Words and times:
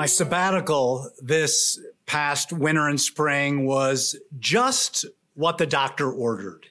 My 0.00 0.06
sabbatical 0.06 1.10
this 1.20 1.78
past 2.06 2.54
winter 2.54 2.88
and 2.88 2.98
spring 2.98 3.66
was 3.66 4.16
just 4.38 5.04
what 5.34 5.58
the 5.58 5.66
doctor 5.66 6.10
ordered 6.10 6.68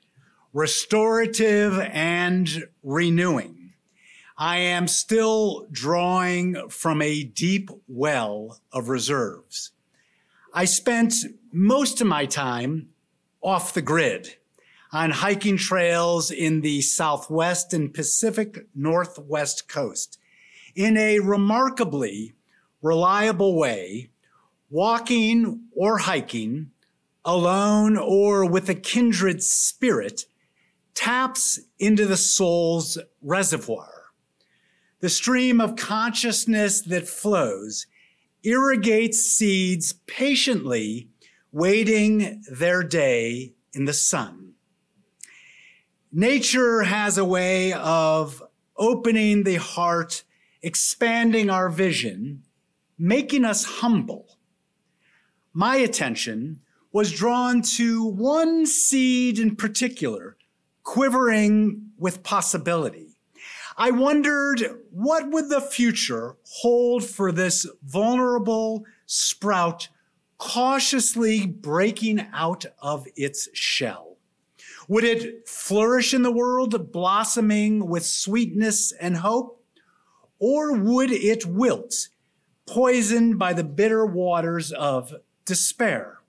restorative 0.51 1.77
and 1.79 2.65
renewing. 2.81 3.73
I 4.35 4.57
am 4.57 4.87
still 4.87 5.67
drawing 5.69 6.69
from 6.69 7.03
a 7.03 7.23
deep 7.23 7.69
well 7.87 8.61
of 8.71 8.89
reserves. 8.89 9.73
I 10.51 10.65
spent 10.65 11.13
most 11.53 12.01
of 12.01 12.07
my 12.07 12.25
time 12.25 12.89
off 13.43 13.75
the 13.75 13.83
grid 13.83 14.37
on 14.91 15.11
hiking 15.11 15.57
trails 15.57 16.31
in 16.31 16.61
the 16.61 16.81
Southwest 16.81 17.75
and 17.75 17.93
Pacific 17.93 18.65
Northwest 18.73 19.67
coast 19.67 20.17
in 20.75 20.97
a 20.97 21.19
remarkably 21.19 22.33
reliable 22.81 23.55
way, 23.57 24.09
walking 24.69 25.63
or 25.75 25.99
hiking 25.99 26.71
alone 27.25 27.97
or 27.97 28.45
with 28.45 28.69
a 28.69 28.75
kindred 28.75 29.43
spirit 29.43 30.25
taps 30.93 31.59
into 31.77 32.05
the 32.05 32.17
soul's 32.17 32.97
reservoir. 33.21 33.91
The 35.01 35.09
stream 35.09 35.61
of 35.61 35.75
consciousness 35.75 36.81
that 36.81 37.07
flows 37.07 37.87
irrigates 38.43 39.19
seeds 39.19 39.93
patiently 40.07 41.09
waiting 41.51 42.43
their 42.51 42.83
day 42.83 43.53
in 43.73 43.85
the 43.85 43.93
sun. 43.93 44.53
Nature 46.11 46.83
has 46.83 47.17
a 47.17 47.25
way 47.25 47.71
of 47.73 48.43
opening 48.77 49.43
the 49.43 49.55
heart, 49.55 50.23
expanding 50.61 51.49
our 51.49 51.69
vision, 51.69 52.43
making 52.99 53.45
us 53.45 53.63
humble. 53.63 54.37
My 55.53 55.77
attention 55.77 56.59
was 56.91 57.11
drawn 57.11 57.61
to 57.61 58.03
one 58.03 58.65
seed 58.65 59.39
in 59.39 59.55
particular, 59.55 60.37
quivering 60.83 61.91
with 61.97 62.23
possibility. 62.23 63.17
I 63.77 63.91
wondered 63.91 64.61
what 64.91 65.29
would 65.31 65.49
the 65.49 65.61
future 65.61 66.35
hold 66.43 67.05
for 67.05 67.31
this 67.31 67.65
vulnerable 67.83 68.83
sprout 69.05 69.87
cautiously 70.37 71.45
breaking 71.45 72.27
out 72.33 72.65
of 72.81 73.07
its 73.15 73.47
shell. 73.53 74.17
Would 74.87 75.03
it 75.03 75.47
flourish 75.47 76.13
in 76.13 76.23
the 76.23 76.31
world, 76.31 76.91
blossoming 76.91 77.87
with 77.87 78.05
sweetness 78.05 78.91
and 78.93 79.17
hope? 79.17 79.63
Or 80.39 80.73
would 80.73 81.11
it 81.11 81.45
wilt, 81.45 82.09
poisoned 82.69 83.39
by 83.39 83.53
the 83.53 83.63
bitter 83.63 84.05
waters 84.05 84.71
of 84.71 85.13
despair? 85.45 86.19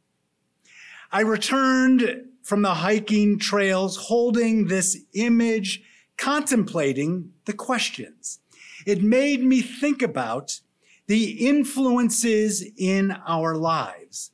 I 1.13 1.21
returned 1.21 2.29
from 2.43 2.63
the 2.63 2.75
hiking 2.75 3.39
trails 3.39 3.97
holding 3.97 4.67
this 4.67 4.99
image, 5.15 5.83
contemplating 6.17 7.33
the 7.45 7.53
questions. 7.53 8.41
It 8.87 9.03
made 9.03 9.43
me 9.45 9.61
think 9.61 10.03
about 10.03 10.61
the 11.07 11.47
influences 11.49 12.65
in 12.77 13.17
our 13.27 13.57
lives, 13.57 14.31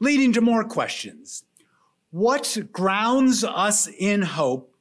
leading 0.00 0.32
to 0.32 0.40
more 0.40 0.64
questions 0.64 1.44
what 2.10 2.56
grounds 2.72 3.44
us 3.44 3.86
in 3.86 4.22
hope 4.22 4.74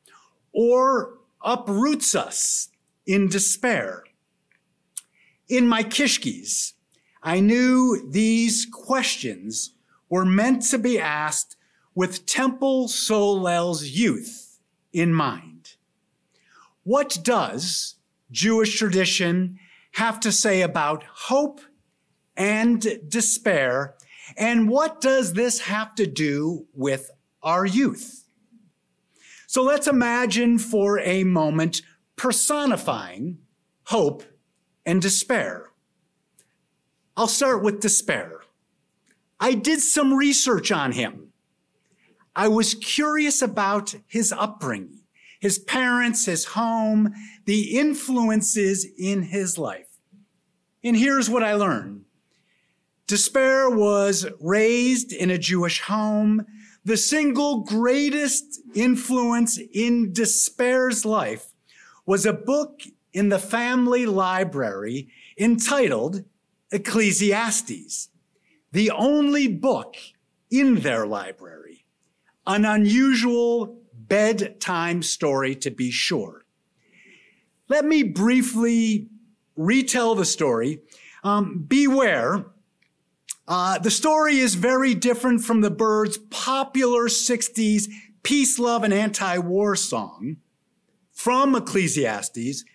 or 0.53 1.17
uproots 1.41 2.15
us 2.15 2.69
in 3.05 3.27
despair? 3.27 4.03
In 5.47 5.67
my 5.67 5.83
kishkis, 5.83 6.73
I 7.23 7.39
knew 7.39 8.09
these 8.09 8.65
questions 8.65 9.73
were 10.09 10.25
meant 10.25 10.63
to 10.63 10.77
be 10.77 10.99
asked 10.99 11.55
with 11.95 12.25
Temple 12.25 12.87
Solel's 12.87 13.85
youth 13.85 14.59
in 14.93 15.13
mind. 15.13 15.75
What 16.83 17.17
does 17.23 17.95
Jewish 18.31 18.77
tradition 18.77 19.59
have 19.93 20.19
to 20.21 20.31
say 20.31 20.61
about 20.61 21.03
hope 21.03 21.61
and 22.35 22.85
despair? 23.07 23.95
And 24.37 24.69
what 24.69 25.01
does 25.01 25.33
this 25.33 25.61
have 25.61 25.95
to 25.95 26.05
do 26.05 26.67
with 26.73 27.11
our 27.47 27.65
youth. 27.65 28.25
So 29.47 29.63
let's 29.63 29.87
imagine 29.87 30.59
for 30.59 30.99
a 30.99 31.23
moment 31.23 31.81
personifying 32.17 33.37
hope 33.85 34.23
and 34.87 35.01
despair. 35.01 35.69
I'll 37.15 37.27
start 37.27 37.61
with 37.61 37.81
despair. 37.81 38.41
I 39.39 39.53
did 39.53 39.81
some 39.81 40.13
research 40.13 40.71
on 40.71 40.93
him. 40.93 41.33
I 42.35 42.47
was 42.47 42.73
curious 42.73 43.43
about 43.43 43.93
his 44.07 44.31
upbringing, 44.31 45.01
his 45.39 45.59
parents, 45.59 46.25
his 46.25 46.45
home, 46.45 47.13
the 47.45 47.77
influences 47.77 48.87
in 48.97 49.23
his 49.23 49.57
life. 49.59 49.89
And 50.83 50.97
here's 50.97 51.29
what 51.29 51.43
I 51.43 51.53
learned. 51.53 52.05
Despair 53.05 53.69
was 53.69 54.25
raised 54.39 55.11
in 55.11 55.29
a 55.29 55.37
Jewish 55.37 55.81
home 55.81 56.45
the 56.87 56.95
single 56.95 57.63
greatest 57.63 58.61
influence 58.73 59.59
in 59.73 60.13
Despair's 60.13 61.03
life 61.03 61.47
was 62.05 62.25
a 62.25 62.31
book 62.31 62.79
in 63.13 63.29
the 63.29 63.39
family 63.39 64.05
library 64.05 65.09
entitled 65.37 66.23
Ecclesiastes, 66.71 68.09
the 68.71 68.91
only 68.91 69.47
book 69.47 69.95
in 70.51 70.81
their 70.81 71.05
library. 71.05 71.85
An 72.45 72.65
unusual 72.65 73.77
bedtime 73.93 75.03
story 75.03 75.55
to 75.55 75.71
be 75.71 75.91
sure. 75.91 76.45
Let 77.67 77.85
me 77.85 78.03
briefly 78.03 79.09
retell 79.55 80.15
the 80.15 80.25
story. 80.25 80.81
Um, 81.23 81.65
beware 81.67 82.45
uh, 83.47 83.79
the 83.79 83.91
story 83.91 84.39
is 84.39 84.55
very 84.55 84.93
different 84.93 85.41
from 85.41 85.61
the 85.61 85.71
Byrds' 85.71 86.17
popular 86.17 87.07
60s 87.07 87.87
peace, 88.21 88.59
love, 88.59 88.83
and 88.83 88.93
anti-war 88.93 89.73
song 89.75 90.35
from 91.13 91.55
Ecclesiastes. 91.55 92.65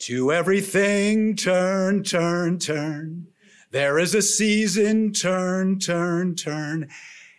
To 0.00 0.32
everything 0.32 1.34
turn, 1.34 2.04
turn, 2.04 2.58
turn. 2.60 3.26
There 3.72 3.98
is 3.98 4.14
a 4.14 4.22
season, 4.22 5.12
turn, 5.12 5.80
turn, 5.80 6.36
turn, 6.36 6.88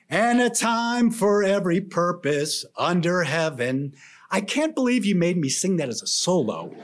and 0.09 0.41
a 0.41 0.49
time 0.49 1.09
for 1.09 1.41
every 1.41 1.79
purpose 1.79 2.65
under 2.77 3.23
heaven. 3.23 3.93
I 4.29 4.41
can't 4.41 4.75
believe 4.75 5.05
you 5.05 5.15
made 5.15 5.37
me 5.37 5.47
sing 5.47 5.77
that 5.77 5.87
as 5.87 6.01
a 6.01 6.07
solo. 6.07 6.75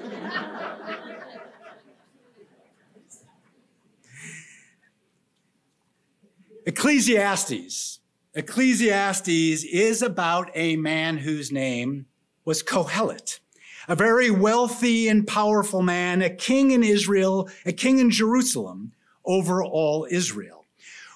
Ecclesiastes. 6.65 7.99
Ecclesiastes 8.33 9.63
is 9.65 10.01
about 10.01 10.49
a 10.55 10.77
man 10.77 11.17
whose 11.17 11.51
name 11.51 12.05
was 12.43 12.63
Kohelet, 12.63 13.39
a 13.87 13.95
very 13.95 14.31
wealthy 14.31 15.07
and 15.07 15.27
powerful 15.27 15.81
man, 15.81 16.21
a 16.21 16.29
king 16.29 16.71
in 16.71 16.83
Israel, 16.83 17.49
a 17.65 17.71
king 17.71 17.99
in 17.99 18.09
Jerusalem 18.09 18.93
over 19.23 19.63
all 19.63 20.07
Israel. 20.09 20.65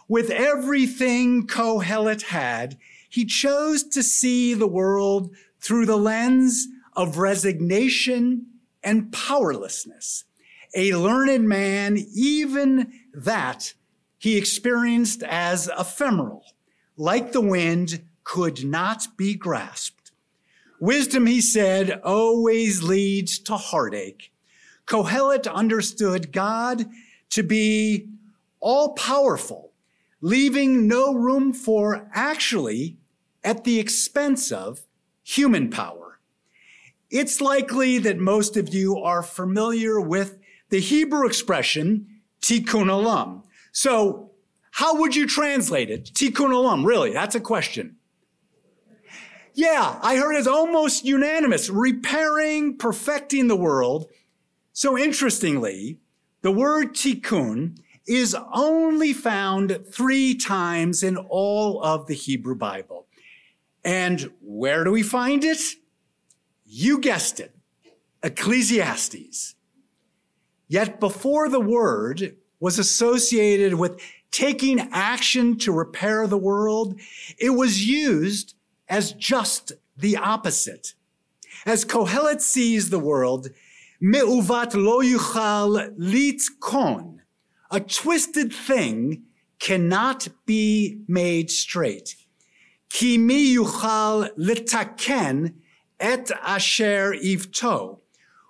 With 0.07 0.29
everything 0.29 1.47
Kohelet 1.47 2.23
had, 2.23 2.77
he 3.09 3.25
chose 3.25 3.83
to 3.83 4.03
see 4.03 4.53
the 4.53 4.67
world 4.67 5.35
through 5.59 5.85
the 5.85 5.97
lens 5.97 6.67
of 6.95 7.17
resignation 7.17 8.45
and 8.83 9.11
powerlessness. 9.11 10.25
A 10.75 10.93
learned 10.93 11.47
man, 11.47 11.97
even 12.13 12.93
that 13.13 13.73
he 14.17 14.37
experienced 14.37 15.23
as 15.23 15.69
ephemeral, 15.77 16.43
like 16.97 17.31
the 17.31 17.41
wind, 17.41 18.01
could 18.23 18.63
not 18.63 19.17
be 19.17 19.33
grasped. 19.33 19.98
Wisdom, 20.79 21.25
he 21.25 21.41
said, 21.41 21.99
always 22.03 22.83
leads 22.83 23.39
to 23.39 23.57
heartache. 23.57 24.31
Kohelet 24.85 25.51
understood 25.51 26.31
God 26.31 26.85
to 27.29 27.43
be 27.43 28.07
all 28.59 28.93
powerful, 28.93 29.71
leaving 30.21 30.87
no 30.87 31.13
room 31.13 31.53
for 31.53 32.09
actually 32.13 32.97
at 33.43 33.63
the 33.63 33.79
expense 33.79 34.51
of 34.51 34.81
human 35.23 35.69
power. 35.69 36.19
It's 37.09 37.41
likely 37.41 37.97
that 37.99 38.17
most 38.17 38.57
of 38.57 38.73
you 38.73 38.97
are 38.97 39.23
familiar 39.23 39.99
with 39.99 40.37
the 40.69 40.79
Hebrew 40.79 41.25
expression 41.25 42.07
tikkun 42.41 42.87
olam, 42.87 43.43
so, 43.71 44.31
how 44.71 44.99
would 44.99 45.15
you 45.15 45.27
translate 45.27 45.89
it? 45.89 46.05
Tikkun 46.13 46.51
olam, 46.51 46.85
really? 46.85 47.11
That's 47.11 47.35
a 47.35 47.39
question. 47.39 47.97
Yeah, 49.59 49.99
I 50.01 50.15
heard 50.15 50.37
it's 50.37 50.47
almost 50.47 51.03
unanimous. 51.03 51.69
Repairing, 51.69 52.77
perfecting 52.77 53.49
the 53.49 53.57
world. 53.57 54.09
So 54.71 54.97
interestingly, 54.97 55.99
The 56.41 56.51
word 56.51 56.93
tikkun 56.93 57.79
is 58.07 58.33
only 58.53 59.11
found 59.11 59.85
three 59.91 60.33
times 60.33 61.03
in 61.03 61.17
all 61.17 61.83
of 61.83 62.07
the 62.07 62.13
Hebrew 62.13 62.55
Bible. 62.55 63.07
And 63.83 64.31
where 64.41 64.85
do 64.85 64.91
we 64.91 65.03
find 65.03 65.43
it? 65.43 65.59
You 66.65 66.99
guessed 66.99 67.41
it, 67.41 67.53
Ecclesiastes. 68.23 69.55
Yet 70.69 71.01
before 71.01 71.49
the 71.49 71.59
word 71.59 72.37
was 72.61 72.79
associated 72.79 73.73
with 73.73 73.99
taking 74.31 74.79
action 74.93 75.57
to 75.57 75.73
repair 75.73 76.27
the 76.27 76.37
world, 76.37 76.97
it 77.37 77.49
was 77.49 77.85
used 77.85 78.55
as 78.89 79.13
just 79.13 79.73
the 79.95 80.17
opposite. 80.17 80.93
As 81.65 81.85
Kohelet 81.85 82.41
sees 82.41 82.89
the 82.89 82.99
world, 82.99 83.49
me'uvat 84.01 84.73
lo 84.73 85.01
yuchal 85.01 85.95
litkon, 85.97 87.19
a 87.69 87.79
twisted 87.79 88.53
thing 88.53 89.23
cannot 89.59 90.29
be 90.45 91.01
made 91.07 91.51
straight. 91.51 92.15
Ki 92.89 93.17
mi 93.17 93.55
yuchal 93.55 94.29
litaken 94.37 95.55
et 95.99 96.31
asher 96.41 97.13
ivto. 97.13 97.99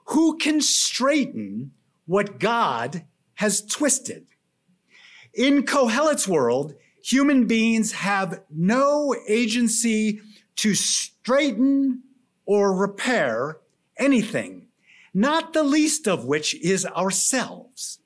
Who 0.05 0.37
can 0.37 0.61
straighten 0.61 1.71
what 2.05 2.39
God 2.39 3.05
has 3.35 3.61
twisted? 3.65 4.25
In 5.33 5.63
Kohelet's 5.63 6.27
world, 6.27 6.73
human 7.03 7.45
beings 7.45 7.91
have 7.91 8.41
no 8.49 9.15
agency 9.27 10.21
to 10.59 10.75
straighten 10.75 12.03
or 12.45 12.73
repair 12.73 13.59
anything, 13.97 14.67
not 15.13 15.53
the 15.53 15.63
least 15.63 16.05
of 16.05 16.25
which 16.25 16.53
is 16.55 16.85
ourselves. 16.85 17.99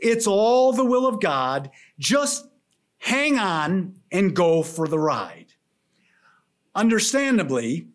It's 0.00 0.26
all 0.26 0.72
the 0.72 0.84
will 0.84 1.06
of 1.06 1.20
God. 1.20 1.70
Just 2.00 2.48
hang 2.98 3.38
on 3.38 3.94
and 4.10 4.34
go 4.34 4.64
for 4.64 4.88
the 4.88 4.98
ride. 4.98 5.54
Understandably, 6.74 7.86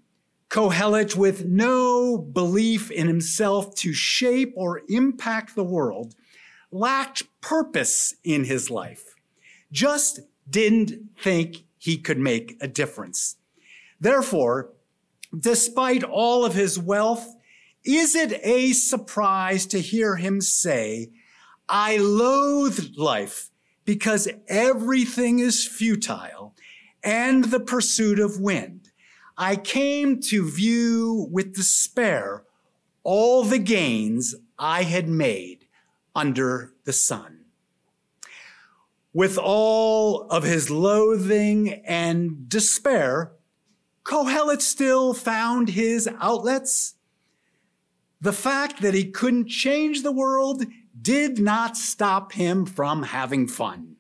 Kohelet, 0.50 1.18
with 1.18 1.44
no 1.44 2.18
belief 2.18 2.90
in 2.92 3.08
himself 3.08 3.76
to 3.76 3.92
shape 3.92 4.54
or 4.56 4.82
impact 4.88 5.56
the 5.56 5.64
world, 5.66 6.16
lacked 6.72 7.24
purpose 7.42 8.16
in 8.24 8.46
his 8.46 8.72
life, 8.72 9.16
just 9.74 10.22
didn't 10.50 11.10
think 11.22 11.66
he 11.78 11.98
could 11.98 12.18
make 12.18 12.56
a 12.62 12.68
difference. 12.70 13.36
Therefore, 14.00 14.72
despite 15.38 16.04
all 16.04 16.46
of 16.46 16.54
his 16.54 16.78
wealth, 16.80 17.36
is 17.84 18.16
it 18.16 18.40
a 18.44 18.74
surprise 18.74 19.66
to 19.68 19.80
hear 19.80 20.16
him 20.16 20.42
say, 20.42 21.12
I 21.70 21.98
loathe 21.98 22.96
life 22.98 23.52
because 23.86 24.28
everything 24.48 25.40
is 25.40 25.68
futile 25.68 26.56
and 27.04 27.46
the 27.46 27.60
pursuit 27.60 28.20
of 28.20 28.40
wind. 28.40 28.90
I 29.38 29.56
came 29.56 30.20
to 30.22 30.50
view 30.50 31.28
with 31.32 31.56
despair 31.56 32.44
all 33.04 33.44
the 33.44 33.60
gains 33.60 34.34
I 34.58 34.84
had 34.84 35.08
made 35.08 35.68
under 36.16 36.74
the 36.86 36.94
sun. 36.94 37.42
With 39.14 39.38
all 39.38 40.24
of 40.30 40.44
his 40.44 40.70
loathing 40.70 41.82
and 41.86 42.50
despair, 42.50 43.32
Kohelet 44.06 44.62
still 44.62 45.14
found 45.14 45.70
his 45.70 46.08
outlets. 46.20 46.94
The 48.22 48.32
fact 48.32 48.82
that 48.82 48.94
he 48.94 49.10
couldn't 49.10 49.48
change 49.48 50.04
the 50.04 50.12
world 50.12 50.64
did 51.00 51.40
not 51.40 51.76
stop 51.76 52.32
him 52.32 52.66
from 52.66 53.04
having 53.04 53.48
fun. 53.48 53.96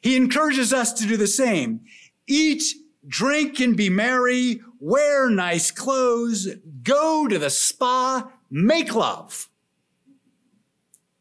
He 0.00 0.16
encourages 0.16 0.72
us 0.72 0.92
to 0.94 1.06
do 1.06 1.16
the 1.16 1.26
same. 1.26 1.82
Eat, 2.26 2.62
drink, 3.06 3.60
and 3.60 3.76
be 3.76 3.90
merry, 3.90 4.62
wear 4.80 5.28
nice 5.28 5.70
clothes, 5.70 6.48
go 6.82 7.28
to 7.28 7.38
the 7.38 7.50
spa, 7.50 8.30
make 8.50 8.94
love. 8.94 9.48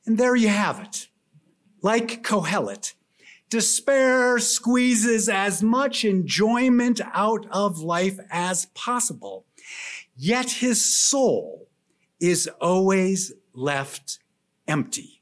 And 0.05 0.17
there 0.17 0.35
you 0.35 0.49
have 0.49 0.79
it. 0.79 1.09
Like 1.81 2.23
Kohelet, 2.23 2.93
Despair 3.55 4.37
squeezes 4.37 5.29
as 5.29 5.63
much 5.63 6.03
enjoyment 6.03 6.99
out 7.13 7.47
of 7.49 7.79
life 7.79 8.19
as 8.29 8.65
possible, 8.75 9.45
yet 10.17 10.51
his 10.51 10.83
soul 10.83 11.69
is 12.19 12.49
always 12.59 13.31
left 13.53 14.19
empty. 14.67 15.21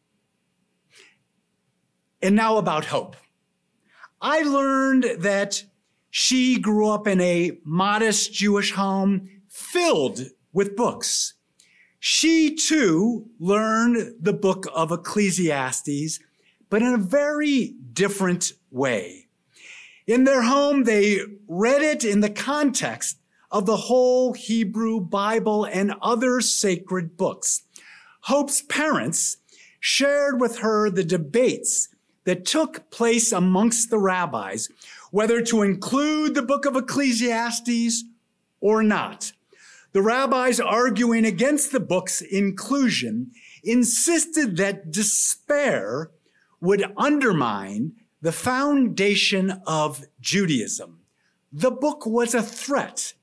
And 2.24 2.36
now 2.36 2.58
about 2.58 2.86
hope. 2.86 3.18
I 4.20 4.42
learned 4.42 5.06
that 5.20 5.66
she 6.10 6.58
grew 6.58 6.90
up 6.90 7.06
in 7.06 7.22
a 7.22 7.60
modest 7.64 8.34
Jewish 8.34 8.72
home 8.72 9.30
filled 9.48 10.22
with 10.52 10.76
books. 10.76 11.36
She 12.00 12.56
too 12.56 13.28
learned 13.40 14.16
the 14.20 14.34
book 14.34 14.66
of 14.74 14.92
Ecclesiastes 14.92 16.20
but 16.74 16.82
in 16.82 16.92
a 16.92 16.98
very 16.98 17.76
different 17.94 18.52
way. 18.72 19.28
In 20.08 20.24
their 20.24 20.42
home, 20.42 20.86
they 20.86 21.20
read 21.48 21.84
it 21.84 22.04
in 22.04 22.22
the 22.22 22.32
context 22.32 23.20
of 23.52 23.68
the 23.68 23.78
whole 23.78 24.34
Hebrew 24.34 25.00
Bible 25.00 25.66
and 25.66 25.94
other 26.02 26.42
sacred 26.42 27.16
books. 27.16 27.62
Hope's 28.22 28.64
parents 28.64 29.38
shared 29.80 30.42
with 30.42 30.58
her 30.62 30.90
the 30.90 31.04
debates 31.04 31.90
that 32.24 32.44
took 32.44 32.90
place 32.90 33.32
amongst 33.32 33.92
the 33.92 34.00
rabbis, 34.00 34.68
whether 35.12 35.44
to 35.44 35.62
include 35.62 36.34
the 36.34 36.42
book 36.42 36.66
of 36.66 36.76
Ecclesiastes 36.76 38.04
or 38.62 38.82
not. 38.82 39.32
The 39.92 40.02
rabbis 40.02 40.60
arguing 40.60 41.24
against 41.24 41.72
the 41.72 41.80
book's 41.80 42.22
inclusion 42.22 43.30
insisted 43.64 44.58
that 44.58 44.90
despair 44.90 46.10
would 46.64 46.86
undermine 46.96 47.92
the 48.22 48.32
foundation 48.32 49.62
of 49.68 50.06
Judaism. 50.22 51.02
The 51.52 51.70
book 51.70 52.06
was 52.06 52.34
a 52.34 52.42
threat, 52.42 53.14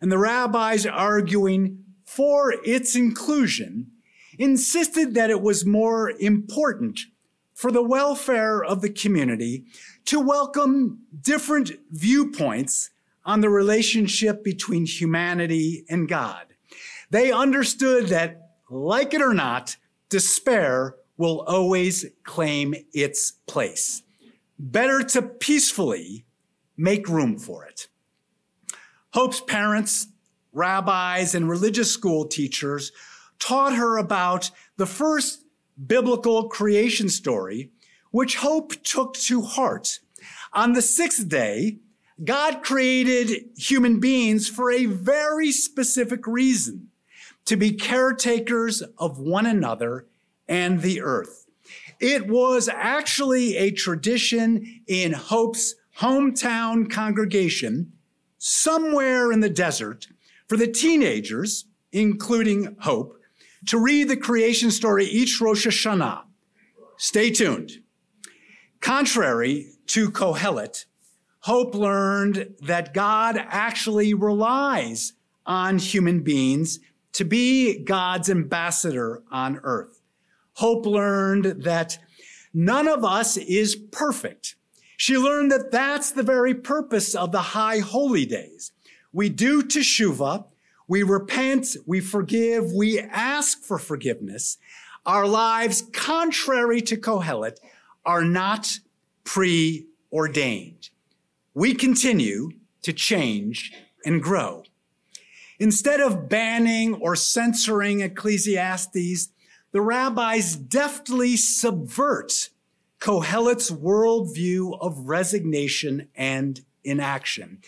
and 0.00 0.10
the 0.10 0.16
rabbis 0.16 0.86
arguing 0.86 1.84
for 2.06 2.54
its 2.64 2.96
inclusion 2.96 3.90
insisted 4.38 5.12
that 5.12 5.28
it 5.28 5.42
was 5.42 5.66
more 5.66 6.12
important 6.20 7.00
for 7.52 7.70
the 7.70 7.82
welfare 7.82 8.64
of 8.64 8.80
the 8.80 8.88
community 8.88 9.66
to 10.06 10.18
welcome 10.18 11.00
different 11.20 11.72
viewpoints 11.90 12.88
on 13.26 13.42
the 13.42 13.50
relationship 13.50 14.42
between 14.42 14.86
humanity 14.86 15.84
and 15.90 16.08
God. 16.08 16.46
They 17.10 17.30
understood 17.30 18.06
that, 18.06 18.52
like 18.70 19.12
it 19.12 19.20
or 19.20 19.34
not, 19.34 19.76
despair 20.08 20.96
will 21.20 21.42
always 21.42 22.06
claim 22.24 22.74
its 22.94 23.32
place. 23.46 24.02
Better 24.58 25.02
to 25.02 25.20
peacefully 25.20 26.24
make 26.78 27.10
room 27.10 27.38
for 27.38 27.66
it. 27.66 27.88
Hope's 29.12 29.42
parents, 29.42 30.06
rabbis, 30.50 31.34
and 31.34 31.46
religious 31.46 31.92
school 31.92 32.24
teachers 32.26 32.90
taught 33.38 33.74
her 33.74 33.98
about 33.98 34.50
the 34.78 34.86
first 34.86 35.44
biblical 35.86 36.48
creation 36.48 37.10
story, 37.10 37.70
which 38.12 38.36
Hope 38.36 38.82
took 38.82 39.12
to 39.12 39.42
heart. 39.42 40.00
On 40.54 40.72
the 40.72 40.80
sixth 40.80 41.28
day, 41.28 41.80
God 42.24 42.62
created 42.62 43.44
human 43.58 44.00
beings 44.00 44.48
for 44.48 44.70
a 44.70 44.86
very 44.86 45.52
specific 45.52 46.26
reason 46.26 46.88
to 47.44 47.58
be 47.58 47.72
caretakers 47.72 48.80
of 48.96 49.18
one 49.18 49.44
another 49.44 50.06
and 50.50 50.82
the 50.82 51.00
earth. 51.00 51.46
It 52.00 52.26
was 52.26 52.68
actually 52.68 53.56
a 53.56 53.70
tradition 53.70 54.82
in 54.86 55.12
Hope's 55.12 55.76
hometown 55.98 56.90
congregation 56.90 57.92
somewhere 58.36 59.30
in 59.30 59.40
the 59.40 59.48
desert 59.48 60.08
for 60.48 60.56
the 60.56 60.66
teenagers, 60.66 61.66
including 61.92 62.76
Hope, 62.80 63.16
to 63.66 63.78
read 63.78 64.08
the 64.08 64.16
creation 64.16 64.70
story 64.70 65.04
each 65.04 65.40
Rosh 65.40 65.66
Hashanah. 65.66 66.22
Stay 66.96 67.30
tuned. 67.30 67.70
Contrary 68.80 69.68
to 69.86 70.10
Kohelet, 70.10 70.86
Hope 71.40 71.74
learned 71.74 72.54
that 72.62 72.92
God 72.92 73.36
actually 73.38 74.14
relies 74.14 75.12
on 75.46 75.78
human 75.78 76.20
beings 76.20 76.80
to 77.12 77.24
be 77.24 77.82
God's 77.84 78.30
ambassador 78.30 79.22
on 79.30 79.60
earth. 79.62 79.99
Hope 80.60 80.84
learned 80.84 81.62
that 81.64 81.98
none 82.52 82.86
of 82.86 83.02
us 83.02 83.38
is 83.38 83.74
perfect. 83.74 84.56
She 84.98 85.16
learned 85.16 85.50
that 85.52 85.70
that's 85.70 86.10
the 86.10 86.22
very 86.22 86.54
purpose 86.54 87.14
of 87.14 87.32
the 87.32 87.56
high 87.56 87.78
holy 87.78 88.26
days. 88.26 88.70
We 89.10 89.30
do 89.30 89.62
teshuva, 89.62 90.44
we 90.86 91.02
repent, 91.02 91.78
we 91.86 92.00
forgive, 92.00 92.72
we 92.74 93.00
ask 93.00 93.62
for 93.62 93.78
forgiveness. 93.78 94.58
Our 95.06 95.26
lives, 95.26 95.80
contrary 95.94 96.82
to 96.82 96.96
Kohelet, 96.98 97.56
are 98.04 98.24
not 98.24 98.80
preordained. 99.24 100.90
We 101.54 101.72
continue 101.72 102.50
to 102.82 102.92
change 102.92 103.72
and 104.04 104.22
grow. 104.22 104.64
Instead 105.58 106.00
of 106.00 106.28
banning 106.28 106.96
or 106.96 107.16
censoring 107.16 108.02
Ecclesiastes, 108.02 109.30
the 109.72 109.80
rabbis 109.80 110.56
deftly 110.56 111.36
subvert 111.36 112.50
Kohelet's 113.00 113.70
worldview 113.70 114.78
of 114.80 115.08
resignation 115.08 116.08
and 116.14 116.60
inaction. 116.84 117.58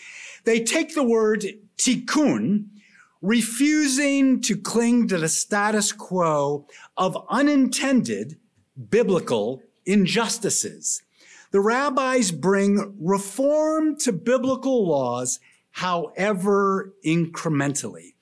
They 0.43 0.63
take 0.63 0.93
the 0.93 1.03
word 1.03 1.45
tikkun, 1.77 2.67
refusing 3.21 4.41
to 4.41 4.57
cling 4.57 5.07
to 5.07 5.17
the 5.17 5.29
status 5.29 5.91
quo 5.91 6.67
of 6.97 7.17
unintended 7.29 8.37
biblical 8.89 9.61
injustices. 9.85 11.01
The 11.51 11.61
rabbis 11.61 12.31
bring 12.31 12.95
reform 12.99 13.97
to 13.99 14.11
biblical 14.11 14.87
laws 14.87 15.39
however 15.71 16.93
incrementally. 17.05 18.12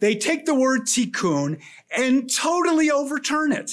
They 0.00 0.14
take 0.14 0.44
the 0.44 0.54
word 0.54 0.82
tikkun 0.82 1.60
and 1.96 2.32
totally 2.32 2.90
overturn 2.90 3.52
it, 3.52 3.72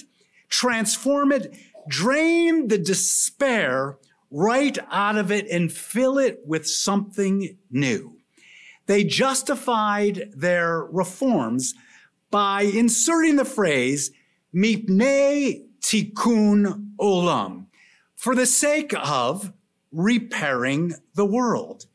transform 0.50 1.32
it, 1.32 1.56
drain 1.88 2.68
the 2.70 2.78
despair 2.78 3.98
right 4.32 4.78
out 4.90 5.18
of 5.18 5.32
it 5.32 5.48
and 5.50 5.72
fill 5.72 6.18
it 6.18 6.42
with 6.46 6.68
something 6.68 7.58
new. 7.70 8.18
They 8.86 9.04
justified 9.04 10.32
their 10.36 10.84
reforms 10.84 11.76
by 12.32 12.64
inserting 12.64 13.36
the 13.36 13.46
phrase 13.46 14.12
mipnei 14.54 15.66
tikkun 15.82 16.96
olam 17.00 17.66
for 18.16 18.36
the 18.36 18.46
sake 18.46 18.94
of 18.98 19.54
repairing 19.92 20.94
the 21.14 21.26
world. 21.26 21.86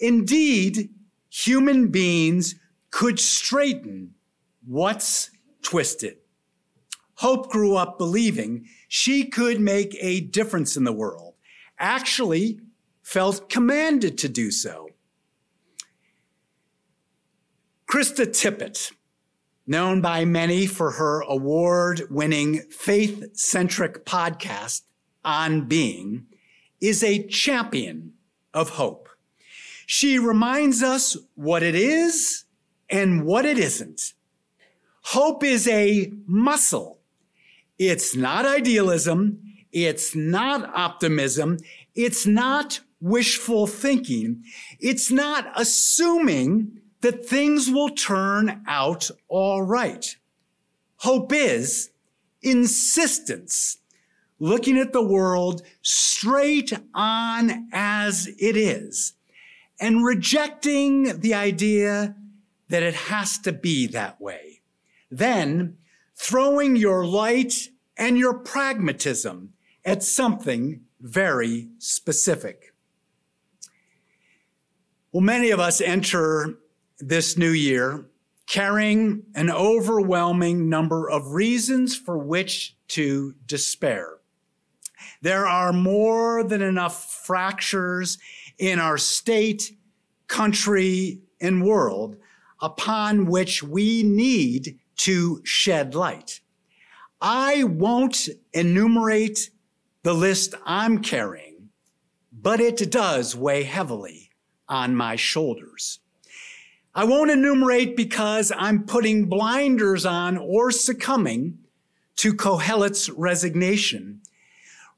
Indeed, 0.00 0.90
human 1.28 1.88
beings 1.88 2.54
could 2.98 3.20
straighten 3.20 4.12
what's 4.66 5.30
twisted. 5.62 6.16
Hope 7.14 7.48
grew 7.48 7.76
up 7.76 7.96
believing 7.96 8.66
she 8.88 9.24
could 9.24 9.60
make 9.60 9.96
a 10.00 10.20
difference 10.20 10.76
in 10.76 10.82
the 10.82 10.92
world, 10.92 11.34
actually 11.78 12.58
felt 13.04 13.48
commanded 13.48 14.18
to 14.18 14.28
do 14.28 14.50
so. 14.50 14.88
Krista 17.88 18.26
Tippett, 18.26 18.90
known 19.64 20.00
by 20.00 20.24
many 20.24 20.66
for 20.66 20.90
her 20.90 21.20
award 21.20 22.02
winning 22.10 22.62
faith 22.68 23.28
centric 23.36 24.04
podcast, 24.04 24.82
On 25.24 25.68
Being, 25.68 26.26
is 26.80 27.04
a 27.04 27.24
champion 27.28 28.14
of 28.52 28.70
hope. 28.70 29.08
She 29.86 30.18
reminds 30.18 30.82
us 30.82 31.16
what 31.36 31.62
it 31.62 31.76
is 31.76 32.46
and 32.90 33.24
what 33.24 33.44
it 33.44 33.58
isn't. 33.58 34.14
Hope 35.02 35.42
is 35.44 35.66
a 35.68 36.12
muscle. 36.26 36.98
It's 37.78 38.14
not 38.16 38.44
idealism. 38.44 39.40
It's 39.72 40.14
not 40.14 40.68
optimism. 40.74 41.58
It's 41.94 42.26
not 42.26 42.80
wishful 43.00 43.66
thinking. 43.66 44.42
It's 44.80 45.10
not 45.10 45.52
assuming 45.54 46.80
that 47.00 47.24
things 47.24 47.70
will 47.70 47.90
turn 47.90 48.62
out 48.66 49.10
all 49.28 49.62
right. 49.62 50.16
Hope 50.96 51.32
is 51.32 51.90
insistence, 52.42 53.78
looking 54.40 54.78
at 54.78 54.92
the 54.92 55.02
world 55.02 55.62
straight 55.82 56.72
on 56.94 57.68
as 57.72 58.28
it 58.38 58.56
is 58.56 59.14
and 59.80 60.04
rejecting 60.04 61.20
the 61.20 61.34
idea 61.34 62.16
that 62.68 62.82
it 62.82 62.94
has 62.94 63.38
to 63.38 63.52
be 63.52 63.86
that 63.88 64.20
way. 64.20 64.60
Then 65.10 65.78
throwing 66.14 66.76
your 66.76 67.06
light 67.06 67.68
and 67.96 68.18
your 68.18 68.34
pragmatism 68.34 69.52
at 69.84 70.02
something 70.02 70.82
very 71.00 71.68
specific. 71.78 72.74
Well, 75.12 75.22
many 75.22 75.50
of 75.50 75.60
us 75.60 75.80
enter 75.80 76.58
this 76.98 77.38
new 77.38 77.50
year 77.50 78.06
carrying 78.46 79.22
an 79.34 79.50
overwhelming 79.50 80.68
number 80.68 81.08
of 81.08 81.32
reasons 81.32 81.96
for 81.96 82.18
which 82.18 82.76
to 82.88 83.34
despair. 83.46 84.18
There 85.20 85.46
are 85.46 85.72
more 85.72 86.44
than 86.44 86.62
enough 86.62 87.12
fractures 87.24 88.18
in 88.58 88.78
our 88.78 88.98
state, 88.98 89.72
country, 90.26 91.20
and 91.40 91.62
world 91.62 92.16
upon 92.60 93.26
which 93.26 93.62
we 93.62 94.02
need 94.02 94.78
to 94.96 95.40
shed 95.44 95.94
light. 95.94 96.40
I 97.20 97.64
won't 97.64 98.28
enumerate 98.52 99.50
the 100.02 100.14
list 100.14 100.54
I'm 100.64 101.02
carrying, 101.02 101.70
but 102.32 102.60
it 102.60 102.90
does 102.90 103.34
weigh 103.34 103.64
heavily 103.64 104.30
on 104.68 104.94
my 104.94 105.16
shoulders. 105.16 106.00
I 106.94 107.04
won't 107.04 107.30
enumerate 107.30 107.96
because 107.96 108.52
I'm 108.56 108.84
putting 108.84 109.26
blinders 109.26 110.04
on 110.04 110.36
or 110.36 110.70
succumbing 110.70 111.58
to 112.16 112.34
Kohelet's 112.34 113.08
resignation 113.10 114.20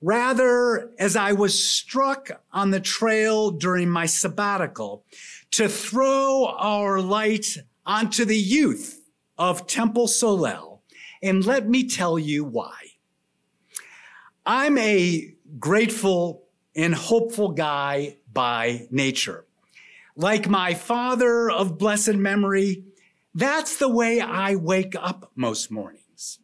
Rather, 0.02 0.90
as 0.98 1.14
I 1.14 1.32
was 1.32 1.62
struck 1.62 2.30
on 2.52 2.70
the 2.70 2.80
trail 2.80 3.50
during 3.50 3.90
my 3.90 4.06
sabbatical, 4.06 5.04
to 5.50 5.68
throw 5.68 6.46
our 6.46 7.00
light 7.00 7.58
onto 7.84 8.24
the 8.24 8.38
youth 8.38 9.02
of 9.36 9.66
Temple 9.66 10.06
Solel. 10.06 10.80
And 11.22 11.44
let 11.44 11.68
me 11.68 11.86
tell 11.88 12.18
you 12.18 12.44
why. 12.44 12.76
I'm 14.46 14.78
a 14.78 15.34
grateful 15.58 16.44
and 16.74 16.94
hopeful 16.94 17.50
guy 17.50 18.16
by 18.32 18.86
nature. 18.90 19.44
Like 20.16 20.48
my 20.48 20.74
father 20.74 21.50
of 21.50 21.78
blessed 21.78 22.14
memory, 22.14 22.84
that's 23.34 23.76
the 23.76 23.88
way 23.88 24.20
I 24.20 24.56
wake 24.56 24.94
up 24.96 25.30
most 25.34 25.70
mornings. 25.70 26.38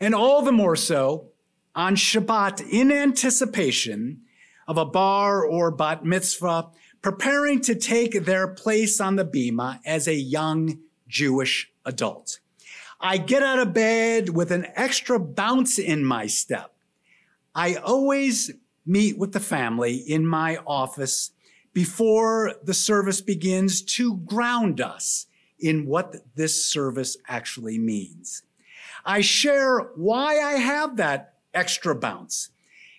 And 0.00 0.14
all 0.14 0.42
the 0.42 0.52
more 0.52 0.76
so 0.76 1.30
on 1.74 1.96
Shabbat 1.96 2.68
in 2.68 2.90
anticipation 2.90 4.22
of 4.66 4.76
a 4.76 4.84
bar 4.84 5.44
or 5.44 5.70
bat 5.70 6.04
mitzvah, 6.04 6.68
preparing 7.00 7.60
to 7.62 7.74
take 7.74 8.24
their 8.24 8.48
place 8.48 9.00
on 9.00 9.16
the 9.16 9.24
bima 9.24 9.80
as 9.84 10.06
a 10.06 10.14
young 10.14 10.78
Jewish 11.08 11.70
adult. 11.84 12.40
I 13.00 13.16
get 13.18 13.42
out 13.42 13.60
of 13.60 13.72
bed 13.72 14.30
with 14.30 14.50
an 14.50 14.66
extra 14.74 15.18
bounce 15.18 15.78
in 15.78 16.04
my 16.04 16.26
step. 16.26 16.74
I 17.54 17.76
always 17.76 18.50
meet 18.84 19.18
with 19.18 19.32
the 19.32 19.40
family 19.40 19.96
in 19.96 20.26
my 20.26 20.58
office 20.66 21.30
before 21.72 22.54
the 22.62 22.74
service 22.74 23.20
begins 23.20 23.82
to 23.82 24.16
ground 24.16 24.80
us 24.80 25.26
in 25.60 25.86
what 25.86 26.16
this 26.34 26.64
service 26.64 27.16
actually 27.28 27.78
means. 27.78 28.42
I 29.04 29.20
share 29.20 29.78
why 29.94 30.40
I 30.40 30.52
have 30.54 30.96
that 30.96 31.34
extra 31.54 31.94
bounce. 31.94 32.50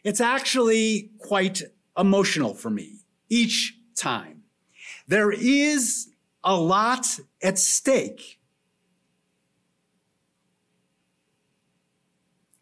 It's 0.04 0.22
actually 0.22 1.12
quite 1.20 1.62
emotional 1.98 2.54
for 2.54 2.70
me 2.70 3.00
each 3.30 3.78
time. 3.96 4.44
There 5.08 5.32
is 5.32 6.10
a 6.44 6.56
lot 6.56 7.20
at 7.44 7.60
stake 7.60 8.40